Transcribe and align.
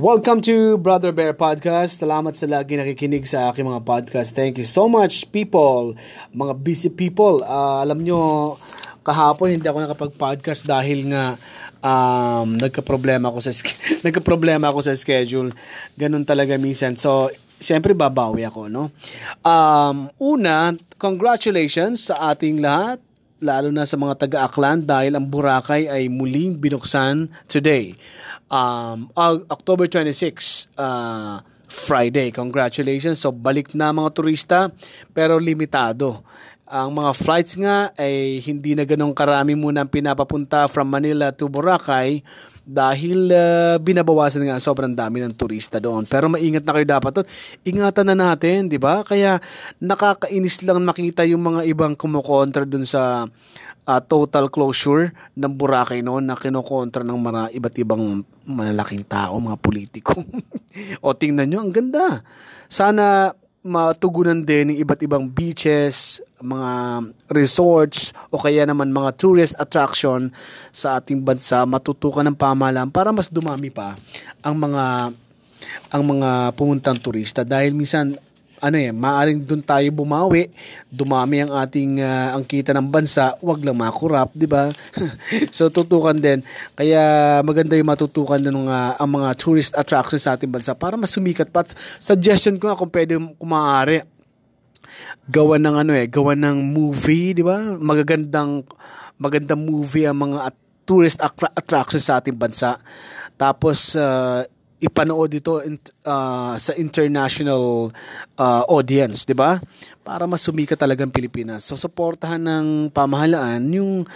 Welcome 0.00 0.40
to 0.48 0.80
Brother 0.80 1.12
Bear 1.12 1.36
Podcast. 1.36 2.00
Salamat 2.00 2.32
sa 2.32 2.48
lagi 2.48 2.72
nakikinig 2.72 3.28
sa 3.28 3.52
aking 3.52 3.68
mga 3.68 3.84
podcast. 3.84 4.32
Thank 4.32 4.56
you 4.56 4.64
so 4.64 4.88
much, 4.88 5.28
people. 5.28 5.92
Mga 6.32 6.54
busy 6.56 6.88
people. 6.88 7.44
Uh, 7.44 7.84
alam 7.84 8.00
nyo, 8.00 8.56
kahapon 9.04 9.60
hindi 9.60 9.68
ako 9.68 9.84
nakapag-podcast 9.84 10.64
dahil 10.64 11.12
nga 11.12 11.36
um, 11.84 12.56
nagka-problema 12.56 13.28
ako 13.28 13.44
sa 13.44 13.52
nagka-problema 14.08 14.72
ako 14.72 14.88
sa 14.88 14.96
schedule. 14.96 15.52
Ganun 16.00 16.24
talaga 16.24 16.56
minsan. 16.56 16.96
So, 16.96 17.28
siyempre 17.60 17.92
babawi 17.92 18.48
ako, 18.48 18.72
no? 18.72 18.88
Um, 19.44 20.08
una, 20.16 20.72
congratulations 20.96 22.08
sa 22.08 22.32
ating 22.32 22.64
lahat 22.64 23.04
lalo 23.40 23.72
na 23.72 23.88
sa 23.88 23.96
mga 23.96 24.28
taga-Aklan 24.28 24.84
dahil 24.84 25.16
ang 25.16 25.26
Boracay 25.26 25.88
ay 25.88 26.12
muling 26.12 26.60
binuksan 26.60 27.32
today 27.48 27.96
um, 28.50 29.08
October 29.48 29.86
26, 29.86 30.68
uh, 30.76 31.40
Friday. 31.70 32.34
Congratulations. 32.34 33.22
So, 33.22 33.30
balik 33.30 33.72
na 33.78 33.94
mga 33.94 34.10
turista, 34.10 34.58
pero 35.14 35.38
limitado. 35.38 36.26
Ang 36.70 37.02
mga 37.02 37.12
flights 37.18 37.58
nga 37.58 37.90
ay 37.98 38.38
hindi 38.46 38.78
na 38.78 38.86
ganong 38.86 39.10
karami 39.10 39.58
muna 39.58 39.82
pinapapunta 39.82 40.70
from 40.70 40.86
Manila 40.86 41.34
to 41.34 41.50
Boracay 41.50 42.22
dahil 42.62 43.26
uh, 43.34 43.74
binabawasan 43.82 44.46
nga 44.46 44.62
sobrang 44.62 44.94
dami 44.94 45.18
ng 45.18 45.34
turista 45.34 45.82
doon. 45.82 46.06
Pero 46.06 46.30
maingat 46.30 46.62
na 46.62 46.70
kayo 46.70 46.86
dapat 46.86 47.10
doon. 47.10 47.26
Ingatan 47.66 48.14
na 48.14 48.30
natin, 48.30 48.70
di 48.70 48.78
ba? 48.78 49.02
Kaya 49.02 49.42
nakakainis 49.82 50.62
lang 50.62 50.86
makita 50.86 51.26
yung 51.26 51.42
mga 51.42 51.66
ibang 51.66 51.98
kumukontra 51.98 52.62
doon 52.62 52.86
sa 52.86 53.26
uh, 53.90 54.00
total 54.06 54.46
closure 54.46 55.10
ng 55.34 55.50
Boracay 55.50 56.06
noon 56.06 56.30
na 56.30 56.38
kinokontra 56.38 57.02
ng 57.02 57.18
mga 57.18 57.42
iba't 57.50 57.74
ibang 57.82 58.22
malalaking 58.46 59.02
tao, 59.10 59.42
mga 59.42 59.58
politiko. 59.58 60.14
o 61.02 61.18
tingnan 61.18 61.50
nyo, 61.50 61.66
ang 61.66 61.74
ganda. 61.74 62.22
Sana 62.70 63.34
matugunan 63.60 64.40
din 64.40 64.72
ng 64.72 64.78
iba't 64.80 65.00
ibang 65.04 65.28
beaches, 65.28 66.24
mga 66.40 67.04
resorts 67.28 68.16
o 68.32 68.40
kaya 68.40 68.64
naman 68.64 68.88
mga 68.88 69.12
tourist 69.20 69.52
attraction 69.60 70.32
sa 70.72 70.96
ating 70.96 71.20
bansa. 71.20 71.68
Matutukan 71.68 72.24
ng 72.24 72.36
pamahalaan 72.36 72.88
para 72.88 73.12
mas 73.12 73.28
dumami 73.28 73.68
pa 73.68 73.96
ang 74.40 74.56
mga 74.56 75.12
ang 75.92 76.02
mga 76.02 76.56
pumuntang 76.56 76.96
turista. 76.96 77.44
Dahil 77.44 77.76
minsan 77.76 78.16
ano 78.60 78.76
eh, 78.76 78.92
maaring 78.92 79.40
doon 79.42 79.64
tayo 79.64 79.88
bumawi, 79.90 80.52
dumami 80.92 81.42
ang 81.42 81.52
ating 81.56 82.04
uh, 82.04 82.36
ang 82.36 82.44
kita 82.44 82.76
ng 82.76 82.92
bansa, 82.92 83.34
wag 83.40 83.64
lang 83.64 83.80
makurap, 83.80 84.30
di 84.36 84.44
ba? 84.44 84.68
so 85.56 85.72
tutukan 85.72 86.16
din. 86.16 86.44
Kaya 86.76 87.40
maganda 87.40 87.74
yung 87.74 87.88
matutukan 87.88 88.38
ng 88.38 88.68
uh, 88.68 89.00
ang 89.00 89.10
mga 89.10 89.28
tourist 89.40 89.72
attractions 89.72 90.28
sa 90.28 90.36
ating 90.36 90.52
bansa 90.52 90.76
para 90.76 91.00
mas 91.00 91.10
sumikat 91.10 91.48
pa. 91.48 91.64
Suggestion 91.98 92.60
ko 92.60 92.68
nga 92.68 92.78
kung 92.78 92.92
pwede 92.92 93.16
kumaari 93.40 94.04
gawa 95.30 95.56
ng 95.56 95.76
ano 95.86 95.92
eh, 95.96 96.06
gawa 96.10 96.36
ng 96.36 96.58
movie, 96.60 97.32
di 97.32 97.42
ba? 97.42 97.74
Magagandang 97.78 98.66
magandang 99.20 99.60
movie 99.60 100.08
ang 100.08 100.20
mga 100.20 100.52
at- 100.52 100.68
tourist 100.90 101.22
attractions 101.22 102.10
sa 102.10 102.18
ating 102.18 102.34
bansa. 102.34 102.74
Tapos 103.38 103.94
uh, 103.94 104.42
ipanood 104.80 105.30
ito 105.36 105.60
uh, 105.60 106.54
sa 106.56 106.72
international 106.80 107.92
uh, 108.40 108.64
audience, 108.66 109.28
'di 109.28 109.36
ba? 109.36 109.60
Para 110.00 110.24
mas 110.24 110.40
sumikat 110.40 110.80
talagang 110.80 111.12
Pilipinas. 111.12 111.68
So 111.68 111.76
suportahan 111.76 112.40
ng 112.40 112.66
pamahalaan 112.90 113.60
yung 113.76 114.08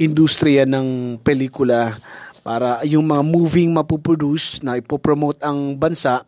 industriya 0.00 0.64
ng 0.64 1.20
pelikula 1.20 2.00
para 2.40 2.80
yung 2.88 3.04
mga 3.10 3.22
moving 3.26 3.70
mapuproduce 3.76 4.64
na 4.64 4.80
ipopromote 4.80 5.42
ang 5.44 5.76
bansa 5.76 6.24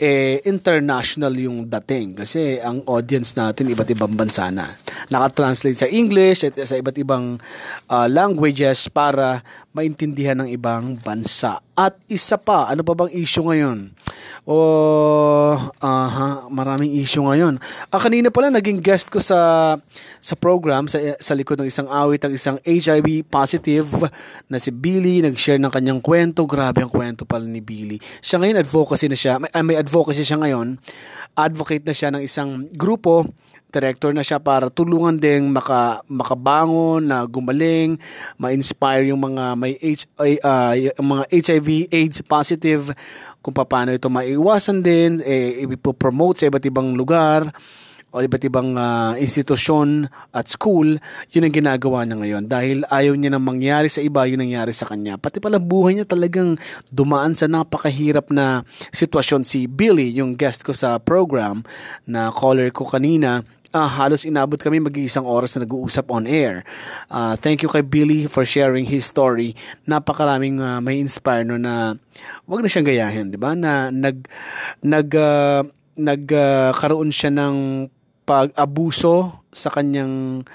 eh, 0.00 0.40
international 0.48 1.36
yung 1.36 1.68
dating 1.68 2.16
kasi 2.16 2.56
ang 2.56 2.80
audience 2.88 3.36
natin 3.36 3.68
iba't 3.68 3.92
ibang 3.92 4.16
bansa 4.16 4.48
na. 4.48 4.72
Nakatranslate 5.12 5.76
sa 5.76 5.88
English 5.92 6.48
at 6.48 6.56
sa 6.56 6.80
iba't 6.80 6.96
ibang 6.96 7.36
uh, 7.92 8.08
languages 8.08 8.88
para 8.88 9.44
maintindihan 9.76 10.40
ng 10.40 10.48
ibang 10.56 10.96
bansa. 10.96 11.60
At 11.76 12.00
isa 12.08 12.40
pa, 12.40 12.72
ano 12.72 12.80
pa 12.80 12.96
bang 12.96 13.12
issue 13.12 13.44
ngayon? 13.44 13.92
O, 14.48 14.56
uh, 14.56 15.56
uh, 15.78 16.48
maraming 16.48 16.96
issue 16.98 17.22
ngayon. 17.22 17.60
Ah, 17.92 18.00
kanina 18.00 18.32
pala 18.32 18.48
naging 18.48 18.80
guest 18.80 19.12
ko 19.12 19.20
sa 19.20 19.74
sa 20.18 20.34
program 20.34 20.88
sa 20.88 20.98
sa 21.20 21.36
likod 21.36 21.60
ng 21.60 21.68
isang 21.68 21.86
awit 21.86 22.24
ang 22.24 22.32
isang 22.32 22.56
HIV 22.64 23.28
positive 23.28 23.88
na 24.48 24.56
si 24.56 24.72
Billy 24.72 25.20
nag-share 25.20 25.60
ng 25.60 25.72
kanyang 25.72 26.00
kwento. 26.00 26.48
Grabe 26.48 26.82
ang 26.82 26.92
kwento 26.92 27.28
pala 27.28 27.44
ni 27.44 27.60
Billy. 27.60 28.00
Siya 28.24 28.40
ngayon 28.40 28.60
advocacy 28.60 29.06
na 29.06 29.18
siya. 29.18 29.38
May, 29.38 29.50
may 29.62 29.76
advocacy 29.78 30.24
siya 30.24 30.40
ngayon. 30.40 30.80
Advocate 31.36 31.84
na 31.84 31.94
siya 31.94 32.08
ng 32.10 32.22
isang 32.24 32.66
grupo 32.74 33.28
director 33.70 34.10
na 34.12 34.26
siya 34.26 34.42
para 34.42 34.68
tulungan 34.68 35.16
ding 35.16 35.50
maka, 35.54 36.02
makabangon 36.10 37.06
na 37.06 37.24
gumaling, 37.24 37.96
ma-inspire 38.36 39.08
yung 39.08 39.22
mga 39.22 39.44
may 39.56 39.78
H, 39.78 40.10
uh, 40.18 40.74
mga 40.98 41.24
HIV 41.30 41.68
AIDS 41.88 42.18
positive 42.26 42.92
kung 43.40 43.56
paano 43.56 43.94
ito 43.94 44.12
maiwasan 44.12 44.84
din, 44.84 45.24
eh, 45.24 45.64
ipo-promote 45.64 46.44
sa 46.44 46.48
iba't 46.52 46.64
ibang 46.68 46.92
lugar 46.92 47.48
o 48.10 48.18
iba't 48.18 48.42
ibang 48.42 48.74
uh, 48.74 49.14
institusyon 49.16 50.10
at 50.34 50.50
school, 50.50 50.98
yun 51.30 51.46
ang 51.46 51.54
ginagawa 51.54 52.02
niya 52.02 52.16
ngayon. 52.18 52.44
Dahil 52.50 52.82
ayaw 52.90 53.14
niya 53.14 53.30
nang 53.34 53.46
mangyari 53.46 53.86
sa 53.86 54.02
iba, 54.02 54.26
yun 54.26 54.42
nangyari 54.42 54.74
sa 54.74 54.90
kanya. 54.90 55.14
Pati 55.14 55.38
pala 55.38 55.62
buhay 55.62 55.94
niya 55.94 56.06
talagang 56.10 56.58
dumaan 56.90 57.38
sa 57.38 57.46
napakahirap 57.46 58.34
na 58.34 58.66
sitwasyon. 58.90 59.46
Si 59.46 59.70
Billy, 59.70 60.10
yung 60.10 60.34
guest 60.34 60.66
ko 60.66 60.74
sa 60.74 60.98
program 60.98 61.62
na 62.02 62.34
caller 62.34 62.74
ko 62.74 62.82
kanina, 62.82 63.46
uh, 63.74 63.90
halos 63.90 64.26
inabot 64.26 64.58
kami 64.58 64.82
mag-iisang 64.82 65.26
oras 65.26 65.54
na 65.54 65.66
nag-uusap 65.66 66.06
on 66.10 66.26
air. 66.26 66.66
Uh, 67.10 67.34
thank 67.38 67.62
you 67.62 67.70
kay 67.70 67.82
Billy 67.82 68.26
for 68.26 68.46
sharing 68.46 68.86
his 68.86 69.06
story. 69.06 69.54
Napakaraming 69.86 70.58
uh, 70.58 70.78
may 70.82 70.98
inspire 70.98 71.46
no 71.46 71.58
na 71.58 71.94
wag 72.46 72.62
na 72.62 72.70
siyang 72.70 72.88
gayahin, 72.88 73.26
'di 73.30 73.38
ba? 73.38 73.54
Na 73.54 73.88
nag 73.90 74.26
nag 74.82 75.08
uh, 75.14 75.62
nagkaroon 76.00 77.10
uh, 77.10 77.14
siya 77.14 77.30
ng 77.34 77.86
pag-abuso 78.24 79.42
sa 79.50 79.74
kanyang 79.74 80.46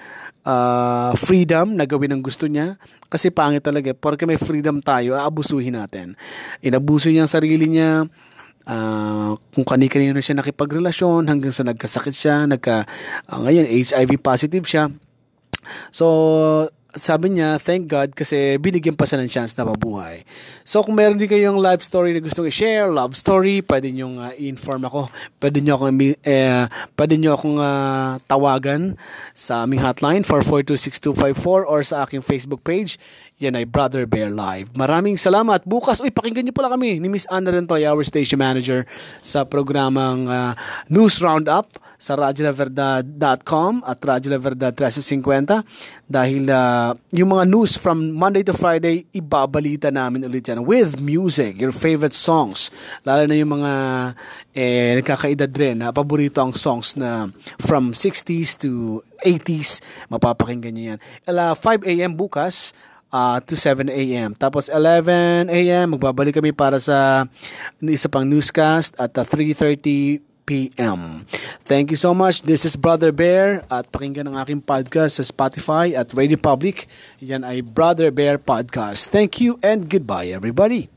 uh, 0.48 1.12
freedom 1.20 1.76
na 1.76 1.84
gawin 1.84 2.16
ang 2.16 2.24
gusto 2.24 2.48
niya. 2.48 2.80
Kasi 3.12 3.30
pangit 3.36 3.66
talaga. 3.66 3.92
Porque 3.92 4.24
may 4.24 4.40
freedom 4.40 4.80
tayo, 4.80 5.20
aabusuhin 5.20 5.76
natin. 5.76 6.16
Inabuso 6.64 7.12
niya 7.12 7.28
ang 7.28 7.34
sarili 7.34 7.68
niya, 7.68 8.08
uh, 8.70 9.38
kung 9.54 9.66
kani-kanino 9.66 10.18
siya 10.22 10.42
nakipagrelasyon 10.42 11.30
hanggang 11.30 11.54
sa 11.54 11.66
nagkasakit 11.66 12.16
siya, 12.16 12.36
nagka, 12.50 12.86
uh, 13.30 13.40
ngayon 13.42 13.66
HIV 13.70 14.22
positive 14.22 14.66
siya. 14.66 14.90
So, 15.90 16.06
sabi 16.96 17.36
niya, 17.36 17.60
thank 17.60 17.92
God 17.92 18.16
kasi 18.16 18.56
binigyan 18.56 18.96
pa 18.96 19.04
siya 19.04 19.20
ng 19.20 19.30
chance 19.30 19.52
na 19.54 19.68
mabuhay. 19.68 20.24
So 20.64 20.82
kung 20.82 20.96
meron 20.96 21.20
din 21.20 21.28
kayong 21.28 21.60
life 21.60 21.84
story 21.84 22.16
na 22.16 22.24
gustong 22.24 22.48
i-share, 22.48 22.88
love 22.88 23.14
story, 23.20 23.60
pwede 23.68 23.92
niyo 23.92 24.16
uh, 24.16 24.32
i-inform 24.40 24.88
ako. 24.88 25.12
Pwede 25.38 25.60
niyo 25.60 25.76
akong 25.76 25.92
eh, 26.24 26.66
pwede 26.96 27.14
niyo 27.20 27.36
akong 27.36 27.60
uh, 27.60 28.16
tawagan 28.26 28.96
sa 29.36 29.68
aming 29.68 29.84
hotline 29.84 30.24
4426254 30.24 31.68
or 31.68 31.80
sa 31.84 32.08
aking 32.08 32.24
Facebook 32.24 32.64
page. 32.64 32.96
Yan 33.44 33.60
ay 33.60 33.68
Brother 33.68 34.08
Bear 34.08 34.32
Live. 34.32 34.72
Maraming 34.80 35.20
salamat. 35.20 35.68
Bukas, 35.68 36.00
uy, 36.00 36.08
pakinggan 36.08 36.48
niyo 36.48 36.56
pala 36.56 36.72
kami 36.72 37.04
ni 37.04 37.12
Miss 37.12 37.28
Anna 37.28 37.52
Rentoy, 37.52 37.84
our 37.84 38.08
station 38.08 38.40
manager 38.40 38.88
sa 39.20 39.44
programang 39.44 40.32
uh, 40.32 40.56
News 40.88 41.20
Roundup 41.20 41.68
sa 42.00 42.16
radiolaverdad.com 42.16 43.84
at 43.84 44.00
Radyo 44.00 44.30
La 44.36 44.40
Verdad 44.40 44.74
1350 44.78 45.66
dahil 46.06 46.46
uh, 46.48 46.85
yung 47.10 47.34
mga 47.34 47.50
news 47.50 47.74
from 47.74 48.14
Monday 48.14 48.46
to 48.46 48.54
Friday, 48.54 49.10
ibabalita 49.10 49.90
namin 49.90 50.28
ulit 50.30 50.46
yan 50.46 50.62
with 50.62 51.02
music, 51.02 51.58
your 51.58 51.74
favorite 51.74 52.14
songs. 52.14 52.70
Lalo 53.02 53.26
na 53.26 53.34
yung 53.34 53.58
mga 53.58 53.72
eh, 54.54 55.02
nagkakaedad 55.02 55.50
rin, 55.58 55.82
na 55.82 55.90
paborito 55.90 56.44
ang 56.44 56.54
songs 56.54 56.94
na 56.94 57.34
from 57.58 57.96
60s 57.96 58.60
to 58.62 59.02
80s, 59.26 59.82
mapapakinggan 60.14 60.74
nyo 60.76 60.84
yan. 60.94 61.00
Ala, 61.26 61.58
5 61.58 61.88
a.m. 61.90 62.14
bukas, 62.14 62.76
uh, 63.16 63.40
to 63.42 63.56
7 63.56 63.88
a.m. 63.88 64.36
Tapos 64.36 64.68
11 64.68 65.48
a.m. 65.48 65.96
magbabalik 65.96 66.36
kami 66.36 66.52
para 66.52 66.78
sa 66.84 67.24
isa 67.80 68.12
pang 68.12 68.28
newscast 68.28 68.94
at 69.00 69.16
uh, 69.16 69.24
3.30 69.24 70.35
p.m. 70.46 71.26
Thank 71.68 71.92
you 71.92 72.00
so 72.00 72.14
much. 72.16 72.46
This 72.46 72.64
is 72.64 72.80
Brother 72.80 73.12
Bear 73.12 73.66
at 73.68 73.92
pakinggan 73.92 74.32
ang 74.32 74.38
aking 74.40 74.64
podcast 74.64 75.20
sa 75.20 75.26
Spotify 75.26 75.92
at 75.92 76.16
Radio 76.16 76.40
Public. 76.40 76.88
Yan 77.20 77.44
ay 77.44 77.60
Brother 77.66 78.14
Bear 78.14 78.40
Podcast. 78.40 79.12
Thank 79.12 79.44
you 79.44 79.60
and 79.60 79.92
goodbye 79.92 80.32
everybody. 80.32 80.95